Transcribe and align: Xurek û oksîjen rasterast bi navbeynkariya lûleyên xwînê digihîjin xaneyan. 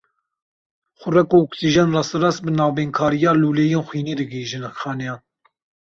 Xurek 0.99 1.29
û 1.35 1.37
oksîjen 1.45 1.89
rasterast 1.97 2.39
bi 2.45 2.51
navbeynkariya 2.59 3.31
lûleyên 3.41 3.83
xwînê 3.87 4.13
digihîjin 4.19 4.63
xaneyan. 4.79 5.19